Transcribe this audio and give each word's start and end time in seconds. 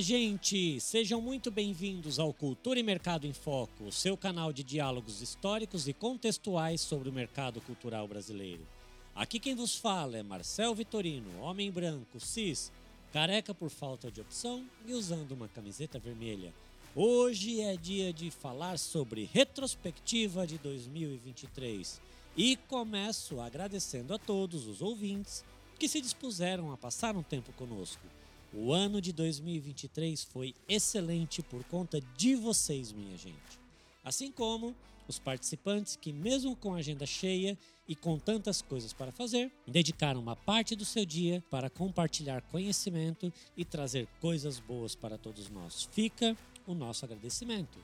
Gente! 0.00 0.80
Sejam 0.80 1.20
muito 1.20 1.50
bem-vindos 1.50 2.20
ao 2.20 2.32
Cultura 2.32 2.78
e 2.78 2.84
Mercado 2.84 3.26
em 3.26 3.32
Foco, 3.32 3.90
seu 3.90 4.16
canal 4.16 4.52
de 4.52 4.62
diálogos 4.62 5.20
históricos 5.20 5.88
e 5.88 5.92
contextuais 5.92 6.80
sobre 6.80 7.08
o 7.08 7.12
mercado 7.12 7.60
cultural 7.60 8.06
brasileiro. 8.06 8.64
Aqui 9.12 9.40
quem 9.40 9.56
vos 9.56 9.74
fala 9.74 10.16
é 10.16 10.22
Marcel 10.22 10.72
Vitorino, 10.72 11.40
homem 11.40 11.68
branco, 11.68 12.20
cis, 12.20 12.70
careca 13.12 13.52
por 13.52 13.70
falta 13.70 14.08
de 14.08 14.20
opção 14.20 14.64
e 14.86 14.94
usando 14.94 15.32
uma 15.32 15.48
camiseta 15.48 15.98
vermelha. 15.98 16.54
Hoje 16.94 17.60
é 17.60 17.76
dia 17.76 18.12
de 18.12 18.30
falar 18.30 18.78
sobre 18.78 19.28
retrospectiva 19.32 20.46
de 20.46 20.58
2023 20.58 22.00
e 22.36 22.54
começo 22.68 23.40
agradecendo 23.40 24.14
a 24.14 24.18
todos 24.18 24.68
os 24.68 24.80
ouvintes 24.80 25.44
que 25.76 25.88
se 25.88 26.00
dispuseram 26.00 26.72
a 26.72 26.76
passar 26.76 27.16
um 27.16 27.22
tempo 27.22 27.52
conosco. 27.54 28.06
O 28.52 28.72
ano 28.72 29.00
de 29.00 29.12
2023 29.12 30.24
foi 30.24 30.54
excelente 30.68 31.42
por 31.42 31.62
conta 31.64 32.00
de 32.16 32.34
vocês, 32.34 32.92
minha 32.92 33.16
gente. 33.16 33.58
Assim 34.02 34.32
como 34.32 34.74
os 35.06 35.18
participantes 35.18 35.96
que, 35.96 36.12
mesmo 36.12 36.56
com 36.56 36.74
a 36.74 36.78
agenda 36.78 37.04
cheia 37.04 37.58
e 37.86 37.94
com 37.94 38.18
tantas 38.18 38.62
coisas 38.62 38.92
para 38.92 39.12
fazer, 39.12 39.52
dedicaram 39.66 40.20
uma 40.20 40.36
parte 40.36 40.74
do 40.74 40.84
seu 40.84 41.04
dia 41.04 41.42
para 41.50 41.68
compartilhar 41.68 42.42
conhecimento 42.42 43.32
e 43.56 43.64
trazer 43.64 44.06
coisas 44.20 44.58
boas 44.58 44.94
para 44.94 45.18
todos 45.18 45.50
nós. 45.50 45.88
Fica 45.92 46.36
o 46.66 46.74
nosso 46.74 47.04
agradecimento. 47.04 47.78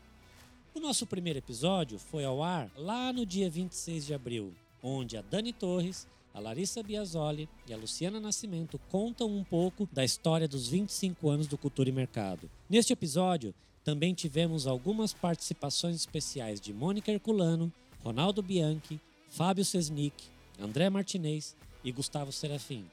O 0.74 0.80
nosso 0.80 1.06
primeiro 1.06 1.38
episódio 1.38 1.98
foi 1.98 2.24
ao 2.24 2.42
ar 2.42 2.70
lá 2.76 3.12
no 3.12 3.24
dia 3.24 3.48
26 3.48 4.06
de 4.06 4.14
abril, 4.14 4.54
onde 4.82 5.16
a 5.16 5.22
Dani 5.22 5.52
Torres 5.52 6.06
a 6.34 6.40
Larissa 6.40 6.82
Biasoli 6.82 7.48
e 7.68 7.72
a 7.72 7.76
Luciana 7.76 8.18
Nascimento 8.18 8.78
contam 8.90 9.28
um 9.28 9.44
pouco 9.44 9.88
da 9.92 10.04
história 10.04 10.48
dos 10.48 10.68
25 10.68 11.30
anos 11.30 11.46
do 11.46 11.56
Cultura 11.56 11.88
e 11.88 11.92
Mercado. 11.92 12.50
Neste 12.68 12.92
episódio, 12.92 13.54
também 13.84 14.12
tivemos 14.12 14.66
algumas 14.66 15.14
participações 15.14 15.94
especiais 15.94 16.60
de 16.60 16.72
Mônica 16.72 17.12
Herculano, 17.12 17.72
Ronaldo 18.02 18.42
Bianchi, 18.42 19.00
Fábio 19.28 19.64
Sesnick, 19.64 20.24
André 20.58 20.90
Martinez 20.90 21.54
e 21.84 21.92
Gustavo 21.92 22.32
Serafim, 22.32 22.84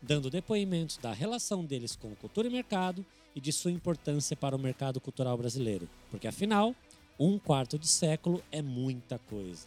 dando 0.00 0.30
depoimentos 0.30 0.96
da 0.96 1.12
relação 1.12 1.64
deles 1.64 1.96
com 1.96 2.12
o 2.12 2.16
Cultura 2.16 2.46
e 2.46 2.50
Mercado 2.50 3.04
e 3.34 3.40
de 3.40 3.52
sua 3.52 3.72
importância 3.72 4.36
para 4.36 4.54
o 4.54 4.58
mercado 4.58 5.00
cultural 5.00 5.36
brasileiro, 5.36 5.88
porque 6.10 6.28
afinal, 6.28 6.74
um 7.18 7.40
quarto 7.40 7.76
de 7.76 7.88
século 7.88 8.40
é 8.52 8.62
muita 8.62 9.18
coisa. 9.18 9.66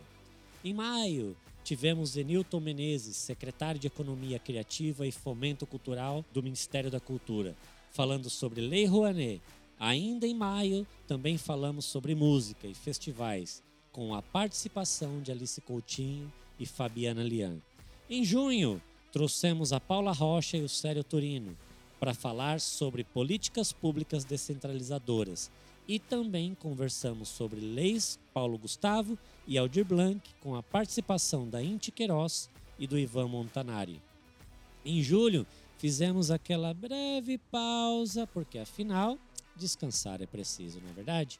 Em 0.63 0.73
maio, 0.73 1.35
tivemos 1.67 2.11
Zenilton 2.11 2.61
Menezes, 2.61 3.17
secretário 3.17 3.77
de 3.77 3.87
Economia 3.87 4.39
Criativa 4.39 5.05
e 5.05 5.11
Fomento 5.11 5.67
Cultural 5.67 6.23
do 6.31 6.41
Ministério 6.41 6.89
da 6.89 6.97
Cultura, 6.97 7.57
falando 7.91 8.29
sobre 8.29 8.61
Lei 8.61 8.85
Rouanet. 8.85 9.41
Ainda 9.77 10.25
em 10.25 10.33
maio, 10.33 10.87
também 11.05 11.37
falamos 11.37 11.83
sobre 11.83 12.15
música 12.15 12.67
e 12.67 12.73
festivais, 12.73 13.61
com 13.91 14.15
a 14.15 14.21
participação 14.21 15.21
de 15.21 15.29
Alice 15.29 15.59
Coutinho 15.59 16.31
e 16.57 16.65
Fabiana 16.65 17.21
Lian. 17.21 17.57
Em 18.09 18.23
junho, 18.23 18.81
trouxemos 19.11 19.73
a 19.73 19.79
Paula 19.81 20.13
Rocha 20.13 20.55
e 20.55 20.61
o 20.61 20.69
Cério 20.69 21.03
Turino 21.03 21.57
para 21.99 22.13
falar 22.13 22.61
sobre 22.61 23.03
políticas 23.03 23.73
públicas 23.73 24.23
descentralizadoras 24.23 25.51
e 25.85 25.99
também 25.99 26.55
conversamos 26.55 27.27
sobre 27.27 27.59
leis 27.59 28.17
Paulo 28.33 28.57
Gustavo 28.57 29.17
e 29.47 29.57
Aldir 29.57 29.85
Blanc, 29.85 30.21
com 30.41 30.55
a 30.55 30.61
participação 30.61 31.47
da 31.49 31.63
Inti 31.63 31.91
Queiroz 31.91 32.49
e 32.77 32.85
do 32.85 32.99
Ivan 32.99 33.29
Montanari. 33.29 34.01
Em 34.83 35.01
julho, 35.01 35.47
fizemos 35.77 36.29
aquela 36.29 36.73
breve 36.73 37.37
pausa, 37.37 38.27
porque 38.27 38.59
afinal, 38.59 39.17
descansar 39.55 40.21
é 40.21 40.25
preciso, 40.25 40.81
não 40.81 40.89
é 40.89 40.93
verdade? 40.93 41.39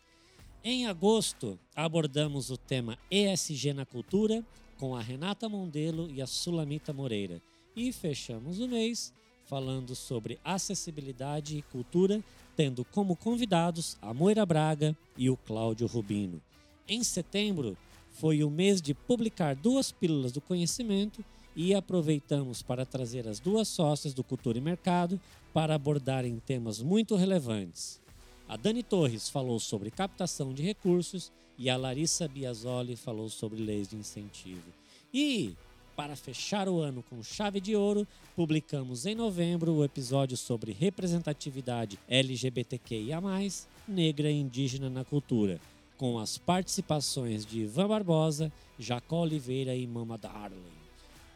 Em 0.64 0.88
agosto, 0.88 1.60
abordamos 1.76 2.50
o 2.50 2.58
tema 2.58 2.98
ESG 3.12 3.74
na 3.74 3.86
cultura 3.86 4.44
com 4.78 4.96
a 4.96 5.02
Renata 5.02 5.50
Mondelo 5.50 6.10
e 6.10 6.22
a 6.22 6.28
Sulamita 6.28 6.94
Moreira. 6.94 7.42
E 7.76 7.92
fechamos 7.92 8.60
o 8.60 8.68
mês 8.68 9.14
falando 9.46 9.96
sobre 9.96 10.40
acessibilidade 10.44 11.58
e 11.58 11.62
cultura, 11.62 12.22
tendo 12.56 12.84
como 12.84 13.16
convidados 13.16 13.98
a 14.02 14.14
Moira 14.14 14.46
Braga 14.46 14.96
e 15.18 15.30
o 15.30 15.38
Cláudio 15.38 15.88
Rubino. 15.88 16.42
Em 16.88 17.04
setembro, 17.04 17.78
foi 18.20 18.44
o 18.44 18.50
mês 18.50 18.82
de 18.82 18.94
publicar 18.94 19.56
duas 19.56 19.92
pílulas 19.92 20.32
do 20.32 20.42
conhecimento 20.42 21.24
e 21.56 21.74
aproveitamos 21.74 22.62
para 22.62 22.86
trazer 22.86 23.28
as 23.28 23.40
duas 23.40 23.68
sócias 23.68 24.14
do 24.14 24.24
Cultura 24.24 24.58
e 24.58 24.62
Mercado 24.62 25.20
para 25.54 25.76
abordarem 25.76 26.40
temas 26.40 26.82
muito 26.82 27.16
relevantes. 27.16 28.02
A 28.48 28.58
Dani 28.58 28.82
Torres 28.82 29.30
falou 29.30 29.60
sobre 29.60 29.92
captação 29.92 30.54
de 30.54 30.64
recursos 30.64 31.32
e 31.58 31.70
a 31.70 31.78
Larissa 31.78 32.28
Biasoli 32.28 32.96
falou 32.96 33.30
sobre 33.30 33.62
leis 33.62 33.88
de 33.88 33.96
incentivo. 33.96 34.72
E, 35.14 35.56
para 35.96 36.16
fechar 36.16 36.68
o 36.68 36.80
ano 36.80 37.04
com 37.10 37.24
chave 37.24 37.60
de 37.60 37.76
ouro, 37.76 38.08
publicamos 38.36 39.06
em 39.06 39.16
novembro 39.16 39.74
o 39.74 39.84
episódio 39.84 40.38
sobre 40.38 40.72
representatividade 40.72 42.00
LGBTQIA, 42.08 43.20
negra 43.88 44.30
e 44.30 44.40
indígena 44.40 44.90
na 44.90 45.04
cultura 45.04 45.60
com 45.98 46.20
as 46.20 46.38
participações 46.38 47.46
de 47.46 47.62
Ivan 47.62 47.88
Barbosa, 47.88 48.52
Jacó 48.78 49.22
Oliveira 49.22 49.76
e 49.76 49.88
Mama 49.88 50.18
Darling. 50.18 50.62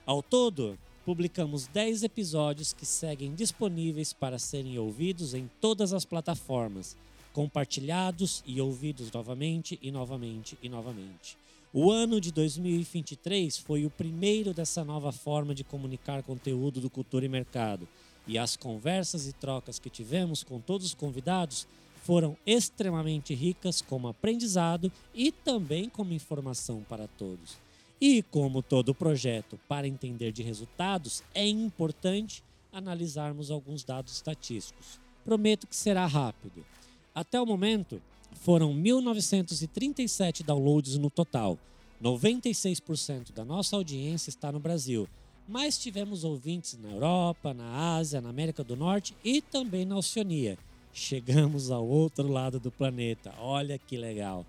Ao 0.06 0.22
todo, 0.22 0.78
publicamos 1.06 1.68
10 1.68 2.04
episódios 2.04 2.72
que 2.72 2.86
seguem 2.86 3.34
disponíveis 3.34 4.14
para 4.14 4.38
serem 4.38 4.78
ouvidos 4.78 5.34
em 5.34 5.50
todas 5.60 5.94
as 5.94 6.06
plataformas, 6.06 6.96
compartilhados 7.34 8.44
e 8.46 8.62
ouvidos 8.62 9.12
novamente 9.12 9.80
e 9.82 9.92
novamente 9.92 10.58
e 10.62 10.70
novamente. 10.70 11.38
O 11.74 11.90
ano 11.90 12.20
de 12.20 12.32
2023 12.32 13.58
foi 13.58 13.86
o 13.86 13.90
primeiro 13.90 14.54
dessa 14.54 14.84
nova 14.84 15.12
forma 15.12 15.56
de 15.56 15.64
comunicar 15.64 16.22
conteúdo 16.22 16.82
do 16.82 16.90
Cultura 16.90 17.26
e 17.26 17.30
Mercado, 17.30 17.88
e 18.28 18.38
as 18.38 18.56
conversas 18.56 19.28
e 19.28 19.34
trocas 19.34 19.80
que 19.80 19.90
tivemos 19.90 20.44
com 20.44 20.60
todos 20.60 20.86
os 20.86 20.94
convidados 20.94 21.66
foram 22.02 22.38
extremamente 22.46 23.34
ricas 23.34 23.82
como 23.82 24.08
aprendizado 24.08 24.92
e 25.14 25.32
também 25.32 25.88
como 25.90 26.14
informação 26.14 26.84
para 26.88 27.08
todos. 27.08 27.58
E 28.00 28.24
como 28.24 28.64
todo 28.64 28.96
projeto, 28.96 29.60
para 29.68 29.88
entender 29.88 30.32
de 30.32 30.42
resultados, 30.42 31.24
é 31.36 31.48
importante 31.48 32.44
analisarmos 32.74 33.52
alguns 33.52 33.84
dados 33.84 34.14
estatísticos. 34.14 35.00
Prometo 35.24 35.68
que 35.68 35.76
será 35.76 36.08
rápido. 36.08 36.66
Até 37.14 37.40
o 37.40 37.46
momento, 37.46 38.02
foram 38.34 38.74
1.937 38.74 40.44
downloads 40.44 40.98
no 40.98 41.12
total. 41.12 41.60
96% 42.02 43.32
da 43.32 43.46
nossa 43.46 43.76
audiência 43.76 44.32
está 44.32 44.52
no 44.52 44.60
Brasil, 44.60 45.08
mas 45.48 45.78
tivemos 45.78 46.24
ouvintes 46.24 46.80
na 46.80 46.90
Europa, 46.90 47.54
na 47.54 47.96
Ásia, 47.96 48.20
na 48.20 48.30
América 48.30 48.64
do 48.64 48.76
Norte 48.76 49.16
e 49.24 49.42
também 49.42 49.86
na 49.86 49.98
Oceania. 49.98 50.58
Chegamos 50.94 51.72
ao 51.72 51.88
outro 51.88 52.28
lado 52.28 52.60
do 52.60 52.72
planeta. 52.72 53.34
Olha 53.40 53.78
que 53.78 53.98
legal. 53.98 54.46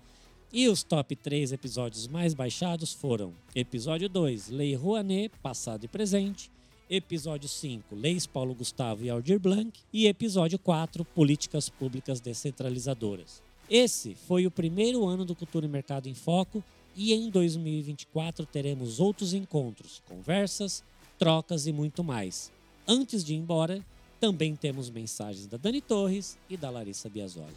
E 0.51 0.67
os 0.67 0.83
top 0.83 1.15
3 1.15 1.51
episódios 1.51 2.07
mais 2.07 2.33
baixados 2.33 2.93
foram: 2.93 3.33
Episódio 3.55 4.07
2, 4.07 4.49
Lei 4.49 4.75
Rouanet, 4.75 5.31
Passado 5.41 5.85
e 5.85 5.87
Presente. 5.87 6.51
Episódio 6.89 7.49
5, 7.49 7.95
Leis 7.95 8.27
Paulo 8.27 8.53
Gustavo 8.53 9.03
e 9.03 9.09
Aldir 9.09 9.39
Blanc. 9.39 9.79
E 9.91 10.05
episódio 10.05 10.59
4, 10.59 11.03
Políticas 11.05 11.69
Públicas 11.69 12.19
Descentralizadoras. 12.19 13.41
Esse 13.69 14.13
foi 14.13 14.45
o 14.45 14.51
primeiro 14.51 15.05
ano 15.05 15.25
do 15.25 15.33
Cultura 15.33 15.65
e 15.65 15.69
Mercado 15.69 16.07
em 16.07 16.13
Foco 16.13 16.63
e 16.95 17.13
em 17.13 17.29
2024 17.29 18.45
teremos 18.45 18.99
outros 18.99 19.33
encontros, 19.33 20.03
conversas, 20.07 20.83
trocas 21.17 21.65
e 21.65 21.71
muito 21.71 22.03
mais. 22.03 22.51
Antes 22.87 23.23
de 23.23 23.33
ir 23.33 23.37
embora, 23.37 23.83
também 24.23 24.55
temos 24.55 24.89
mensagens 24.89 25.47
da 25.47 25.57
Dani 25.57 25.81
Torres 25.81 26.37
e 26.49 26.55
da 26.55 26.69
Larissa 26.69 27.09
Biasoli. 27.09 27.51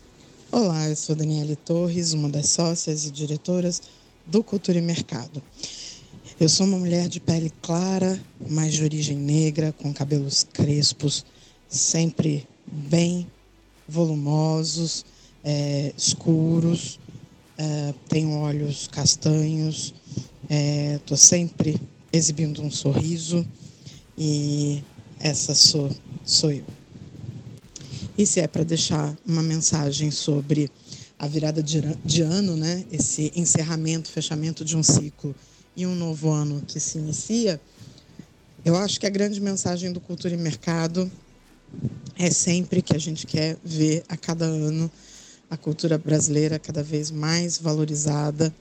Olá, 0.51 0.89
eu 0.89 0.97
sou 0.97 1.15
Daniele 1.15 1.55
Torres, 1.55 2.13
uma 2.13 2.29
das 2.29 2.49
sócias 2.49 3.07
e 3.07 3.11
diretoras 3.13 3.81
do 4.27 4.43
Cultura 4.43 4.77
e 4.77 4.83
Mercado. 4.83 5.41
Eu 6.41 6.49
sou 6.49 6.67
uma 6.67 6.77
mulher 6.77 7.07
de 7.07 7.21
pele 7.21 7.53
clara, 7.63 8.21
mas 8.51 8.75
de 8.75 8.83
origem 8.83 9.17
negra, 9.17 9.73
com 9.81 9.95
cabelos 9.95 10.43
crespos, 10.43 11.25
sempre 11.69 12.45
bem 12.67 13.29
volumosos, 13.89 15.07
é, 15.45 15.95
escuros, 15.97 16.99
é, 17.57 17.95
tenho 18.09 18.41
olhos 18.41 18.89
castanhos, 18.89 19.95
estou 20.97 21.15
é, 21.15 21.17
sempre 21.17 21.81
exibindo 22.13 22.61
um 22.61 22.73
sorriso 22.73 23.47
e 24.19 24.83
essa 25.21 25.55
sou, 25.55 25.91
sou 26.25 26.53
eu. 26.53 26.65
E 28.19 28.25
se 28.27 28.41
é 28.41 28.47
para 28.47 28.65
deixar 28.65 29.17
uma 29.27 29.43
mensagem 29.43 30.11
sobre 30.11 30.71
a 31.19 31.27
virada 31.27 31.63
de, 31.63 32.23
ano, 32.23 32.57
né? 32.57 32.85
esse 32.91 33.33
encerramento, 33.35 34.11
fechamento 34.11 34.65
de 34.65 34.77
um 34.77 34.83
ciclo 34.83 35.35
e 35.77 35.87
um 35.87 35.95
novo 35.95 36.31
ano 36.31 36.63
que 36.67 36.79
se 36.81 36.99
inicia, 36.99 37.61
eu 38.65 38.77
acho 38.77 38.99
que 38.99 39.07
a 39.07 39.11
grande 39.11 39.41
mensagem 39.41 39.93
do 39.93 40.01
Cultura 40.01 40.35
e 40.35 40.37
Mercado 40.37 41.11
é 42.19 42.31
sempre 42.31 42.83
que 42.83 42.95
a 42.95 42.99
gente 42.99 43.27
quer 43.27 43.57
ver 43.65 44.03
a 44.09 44.17
cada 44.17 44.45
ano 44.45 44.91
a 45.49 45.57
cultura 45.57 45.97
brasileira 45.97 46.59
cada 46.59 46.83
vez 46.83 47.11
mais 47.11 47.59
valorizada, 47.59 48.53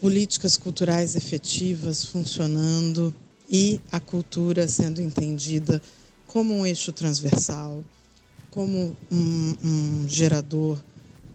políticas 0.00 0.56
culturais 0.56 1.16
efetivas 1.16 2.04
funcionando 2.04 3.14
e 3.48 3.80
a 3.92 4.00
cultura 4.00 4.66
sendo 4.68 5.00
entendida 5.00 5.80
como 6.26 6.54
um 6.54 6.66
eixo 6.66 6.92
transversal, 6.92 7.84
como 8.50 8.96
um, 9.10 9.54
um 9.64 10.08
gerador 10.08 10.78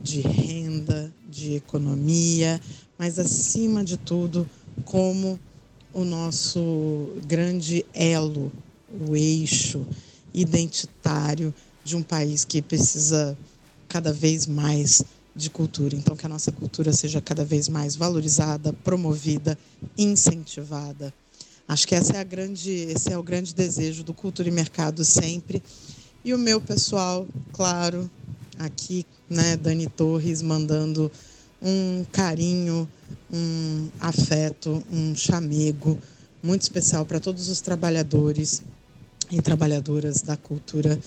de 0.01 0.21
renda, 0.21 1.13
de 1.29 1.55
economia, 1.55 2.59
mas 2.97 3.19
acima 3.19 3.83
de 3.83 3.97
tudo 3.97 4.47
como 4.85 5.39
o 5.93 6.03
nosso 6.03 7.07
grande 7.25 7.85
elo, 7.93 8.51
o 9.07 9.15
eixo 9.15 9.85
identitário 10.33 11.53
de 11.83 11.95
um 11.95 12.03
país 12.03 12.45
que 12.45 12.61
precisa 12.61 13.37
cada 13.87 14.13
vez 14.13 14.47
mais 14.47 15.03
de 15.35 15.49
cultura. 15.49 15.95
Então, 15.95 16.15
que 16.15 16.25
a 16.25 16.29
nossa 16.29 16.51
cultura 16.51 16.93
seja 16.93 17.21
cada 17.21 17.43
vez 17.43 17.67
mais 17.67 17.95
valorizada, 17.95 18.73
promovida, 18.73 19.57
incentivada. 19.97 21.13
Acho 21.71 21.87
que 21.87 21.95
essa 21.95 22.17
é 22.17 22.19
a 22.19 22.23
grande, 22.25 22.69
esse 22.69 23.13
é 23.13 23.17
o 23.17 23.23
grande 23.23 23.55
desejo 23.55 24.03
do 24.03 24.13
Cultura 24.13 24.49
e 24.49 24.51
Mercado 24.51 25.05
sempre. 25.05 25.63
E 26.21 26.33
o 26.33 26.37
meu 26.37 26.59
pessoal, 26.59 27.25
claro, 27.53 28.11
aqui, 28.59 29.05
né, 29.29 29.55
Dani 29.55 29.87
Torres 29.87 30.41
mandando 30.41 31.09
um 31.61 32.05
carinho, 32.11 32.89
um 33.31 33.87
afeto, 34.01 34.83
um 34.91 35.15
chamego 35.15 35.97
muito 36.43 36.63
especial 36.63 37.05
para 37.05 37.21
todos 37.21 37.47
os 37.47 37.61
trabalhadores 37.61 38.61
e 39.31 39.41
trabalhadoras 39.41 40.21
da 40.21 40.35
cultura, 40.35 40.99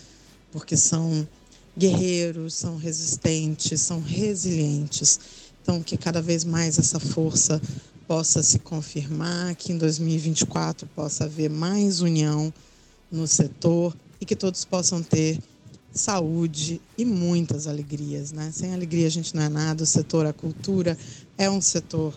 porque 0.51 0.79
são 0.79 1.29
guerreiros, 1.77 2.55
são 2.55 2.79
resistentes, 2.79 3.83
são 3.83 4.01
resilientes. 4.01 5.21
Então, 5.61 5.83
que 5.83 5.99
cada 5.99 6.23
vez 6.23 6.43
mais 6.43 6.79
essa 6.79 6.99
força 6.99 7.61
possa 8.07 8.43
se 8.43 8.59
confirmar, 8.59 9.55
que 9.55 9.73
em 9.73 9.79
2024 9.79 10.87
possa 10.95 11.25
haver 11.25 11.51
mais 11.51 12.01
união 12.01 12.53
no 13.11 13.27
setor 13.27 13.97
e 14.21 14.27
que 14.27 14.37
todos 14.37 14.65
possam 14.65 15.03
ter 15.03 15.39
saúde 15.93 16.81
e 16.99 17.05
muitas 17.05 17.67
alegrias, 17.67 18.33
né? 18.33 18.51
Sem 18.53 18.75
alegria 18.75 19.07
a 19.07 19.11
gente 19.11 19.35
não 19.35 19.43
é 19.43 19.49
nada. 19.49 19.85
O 19.85 19.87
setor 19.87 20.27
a 20.27 20.33
cultura 20.33 20.99
é 21.39 21.49
um 21.49 21.61
setor 21.61 22.15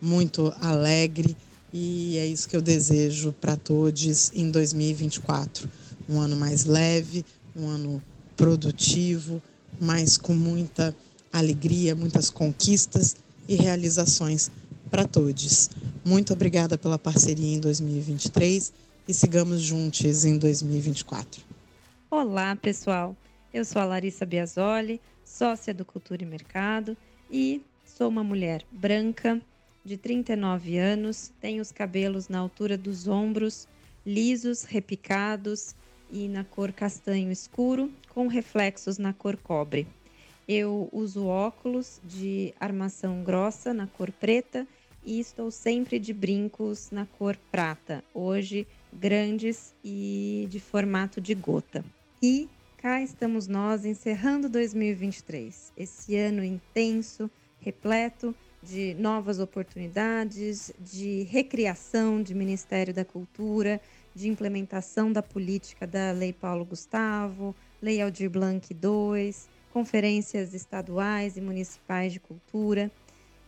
muito 0.00 0.54
alegre 0.60 1.36
e 1.72 2.16
é 2.16 2.26
isso 2.26 2.48
que 2.48 2.56
eu 2.56 2.62
desejo 2.62 3.32
para 3.32 3.56
todos 3.56 4.30
em 4.32 4.50
2024. 4.50 5.68
Um 6.08 6.20
ano 6.20 6.36
mais 6.36 6.64
leve, 6.64 7.24
um 7.54 7.66
ano 7.68 8.02
produtivo, 8.36 9.42
mas 9.80 10.16
com 10.16 10.34
muita 10.34 10.94
alegria, 11.32 11.94
muitas 11.94 12.30
conquistas 12.30 13.16
e 13.48 13.56
realizações 13.56 14.50
para 14.88 15.04
todos. 15.04 15.70
Muito 16.04 16.32
obrigada 16.32 16.76
pela 16.76 16.98
parceria 16.98 17.56
em 17.56 17.60
2023 17.60 18.72
e 19.06 19.14
sigamos 19.14 19.60
juntos 19.60 20.24
em 20.24 20.38
2024. 20.38 21.42
Olá, 22.10 22.56
pessoal. 22.56 23.16
Eu 23.52 23.64
sou 23.64 23.80
a 23.80 23.84
Larissa 23.84 24.26
Biasoli, 24.26 25.00
sócia 25.24 25.72
do 25.72 25.84
Cultura 25.84 26.22
e 26.22 26.26
Mercado 26.26 26.96
e 27.30 27.62
sou 27.84 28.08
uma 28.08 28.24
mulher 28.24 28.64
branca, 28.70 29.40
de 29.84 29.96
39 29.96 30.76
anos, 30.76 31.32
tenho 31.40 31.62
os 31.62 31.72
cabelos 31.72 32.28
na 32.28 32.38
altura 32.38 32.76
dos 32.76 33.08
ombros, 33.08 33.66
lisos, 34.04 34.64
repicados 34.64 35.74
e 36.10 36.28
na 36.28 36.44
cor 36.44 36.72
castanho 36.72 37.30
escuro, 37.30 37.90
com 38.10 38.26
reflexos 38.26 38.98
na 38.98 39.12
cor 39.12 39.36
cobre. 39.36 39.86
Eu 40.48 40.88
uso 40.90 41.26
óculos 41.26 42.00
de 42.02 42.54
armação 42.58 43.22
grossa 43.22 43.74
na 43.74 43.86
cor 43.86 44.10
preta 44.10 44.66
e 45.04 45.20
estou 45.20 45.50
sempre 45.50 45.98
de 45.98 46.14
brincos 46.14 46.90
na 46.90 47.04
cor 47.04 47.36
prata, 47.50 48.02
hoje 48.14 48.66
grandes 48.90 49.74
e 49.84 50.48
de 50.48 50.58
formato 50.58 51.20
de 51.20 51.34
gota. 51.34 51.84
E 52.22 52.48
cá 52.78 53.02
estamos 53.02 53.46
nós 53.46 53.84
encerrando 53.84 54.48
2023, 54.48 55.70
esse 55.76 56.16
ano 56.16 56.42
intenso, 56.42 57.30
repleto 57.60 58.34
de 58.62 58.94
novas 58.94 59.38
oportunidades, 59.38 60.72
de 60.80 61.24
recriação 61.24 62.22
de 62.22 62.34
Ministério 62.34 62.94
da 62.94 63.04
Cultura, 63.04 63.78
de 64.14 64.30
implementação 64.30 65.12
da 65.12 65.22
política 65.22 65.86
da 65.86 66.10
Lei 66.12 66.32
Paulo 66.32 66.64
Gustavo, 66.64 67.54
Lei 67.82 68.00
Aldir 68.00 68.30
Blanc 68.30 68.66
II, 68.72 69.34
conferências 69.78 70.54
estaduais 70.54 71.36
e 71.36 71.40
municipais 71.40 72.12
de 72.12 72.18
cultura. 72.18 72.90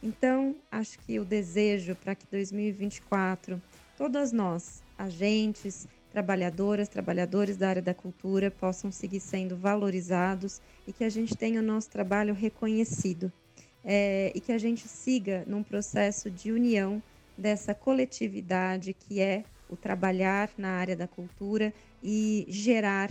Então, 0.00 0.54
acho 0.70 0.96
que 1.00 1.18
o 1.18 1.24
desejo 1.24 1.96
para 1.96 2.14
que 2.14 2.24
2024, 2.30 3.60
todas 3.98 4.30
nós, 4.30 4.80
agentes, 4.96 5.88
trabalhadoras, 6.12 6.88
trabalhadores 6.88 7.56
da 7.56 7.68
área 7.68 7.82
da 7.82 7.92
cultura, 7.92 8.48
possam 8.48 8.92
seguir 8.92 9.18
sendo 9.18 9.56
valorizados 9.56 10.62
e 10.86 10.92
que 10.92 11.02
a 11.02 11.08
gente 11.08 11.36
tenha 11.36 11.58
o 11.58 11.64
nosso 11.64 11.90
trabalho 11.90 12.32
reconhecido 12.32 13.32
é, 13.84 14.30
e 14.32 14.40
que 14.40 14.52
a 14.52 14.58
gente 14.58 14.86
siga 14.86 15.42
num 15.48 15.64
processo 15.64 16.30
de 16.30 16.52
união 16.52 17.02
dessa 17.36 17.74
coletividade 17.74 18.94
que 18.94 19.20
é 19.20 19.42
o 19.68 19.76
trabalhar 19.76 20.48
na 20.56 20.70
área 20.70 20.94
da 20.94 21.08
cultura 21.08 21.74
e 22.00 22.46
gerar 22.48 23.10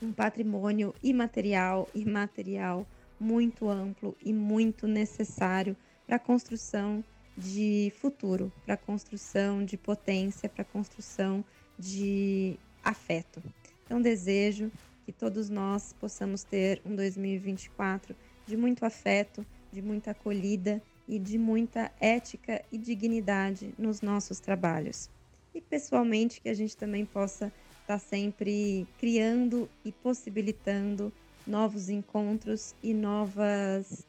um 0.00 0.12
patrimônio 0.12 0.94
imaterial 1.02 1.88
e 1.94 2.04
material 2.04 2.86
muito 3.18 3.68
amplo 3.68 4.16
e 4.22 4.32
muito 4.32 4.86
necessário 4.86 5.76
para 6.06 6.16
a 6.16 6.20
construção 6.20 7.02
de 7.36 7.92
futuro, 7.98 8.52
para 8.64 8.74
a 8.74 8.78
construção 8.78 9.64
de 9.64 9.76
potência, 9.76 10.48
para 10.48 10.62
a 10.62 10.64
construção 10.64 11.44
de 11.78 12.58
afeto. 12.82 13.42
Então, 13.84 14.00
desejo 14.00 14.70
que 15.04 15.12
todos 15.12 15.50
nós 15.50 15.92
possamos 15.92 16.42
ter 16.42 16.80
um 16.84 16.94
2024 16.94 18.14
de 18.46 18.56
muito 18.56 18.84
afeto, 18.84 19.44
de 19.72 19.82
muita 19.82 20.12
acolhida 20.12 20.82
e 21.06 21.18
de 21.18 21.38
muita 21.38 21.92
ética 22.00 22.64
e 22.72 22.78
dignidade 22.78 23.72
nos 23.78 24.00
nossos 24.00 24.40
trabalhos. 24.40 25.10
E 25.54 25.60
pessoalmente 25.60 26.40
que 26.40 26.48
a 26.48 26.54
gente 26.54 26.76
também 26.76 27.04
possa 27.04 27.52
estar 27.86 27.98
tá 27.98 27.98
sempre 27.98 28.84
criando 28.98 29.68
e 29.84 29.92
possibilitando 29.92 31.12
novos 31.46 31.88
encontros 31.88 32.74
e 32.82 32.92
novas 32.92 34.04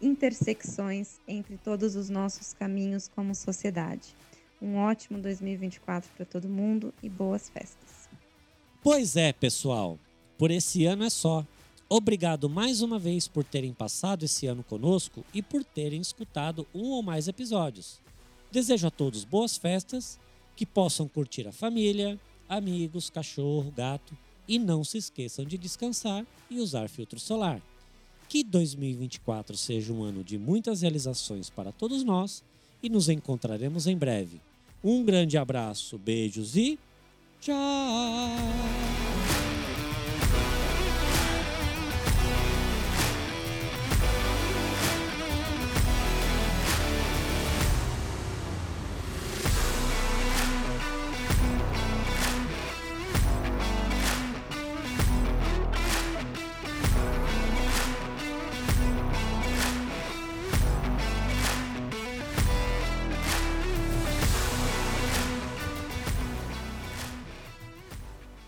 intersecções 0.00 1.20
entre 1.28 1.58
todos 1.58 1.94
os 1.94 2.08
nossos 2.08 2.54
caminhos 2.54 3.06
como 3.14 3.34
sociedade. 3.34 4.14
Um 4.60 4.76
ótimo 4.76 5.18
2024 5.18 6.10
para 6.16 6.24
todo 6.24 6.48
mundo 6.48 6.92
e 7.02 7.08
boas 7.08 7.50
festas. 7.50 8.08
Pois 8.82 9.14
é, 9.14 9.32
pessoal. 9.32 9.98
Por 10.38 10.50
esse 10.50 10.86
ano 10.86 11.04
é 11.04 11.10
só. 11.10 11.44
Obrigado 11.88 12.48
mais 12.48 12.80
uma 12.80 12.98
vez 12.98 13.28
por 13.28 13.44
terem 13.44 13.74
passado 13.74 14.24
esse 14.24 14.46
ano 14.46 14.62
conosco 14.62 15.24
e 15.34 15.42
por 15.42 15.62
terem 15.62 16.00
escutado 16.00 16.66
um 16.74 16.90
ou 16.90 17.02
mais 17.02 17.28
episódios. 17.28 18.00
Desejo 18.50 18.86
a 18.86 18.90
todos 18.90 19.24
boas 19.24 19.58
festas, 19.58 20.18
que 20.56 20.64
possam 20.64 21.06
curtir 21.06 21.46
a 21.46 21.52
família, 21.52 22.18
amigos, 22.48 23.10
cachorro, 23.10 23.72
gato 23.76 24.16
e 24.46 24.58
não 24.58 24.82
se 24.82 24.98
esqueçam 24.98 25.44
de 25.44 25.58
descansar 25.58 26.26
e 26.50 26.58
usar 26.58 26.88
filtro 26.88 27.20
solar. 27.20 27.60
Que 28.28 28.42
2024 28.42 29.56
seja 29.56 29.92
um 29.92 30.02
ano 30.02 30.22
de 30.22 30.38
muitas 30.38 30.82
realizações 30.82 31.50
para 31.50 31.72
todos 31.72 32.02
nós 32.04 32.42
e 32.82 32.88
nos 32.88 33.08
encontraremos 33.08 33.86
em 33.86 33.96
breve. 33.96 34.40
Um 34.82 35.04
grande 35.04 35.36
abraço, 35.36 35.98
beijos 35.98 36.56
e 36.56 36.78
tchau! 37.40 39.07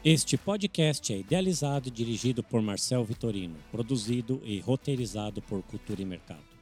Este 0.03 0.39
podcast 0.39 1.13
é 1.13 1.19
idealizado 1.19 1.89
e 1.89 1.91
dirigido 1.91 2.43
por 2.43 2.63
Marcel 2.63 3.05
Vitorino, 3.05 3.57
produzido 3.71 4.41
e 4.43 4.59
roteirizado 4.59 5.43
por 5.43 5.63
Cultura 5.63 6.01
e 6.01 6.07
Mercado. 6.07 6.60